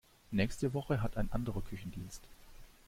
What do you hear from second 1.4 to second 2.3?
Küchendienst.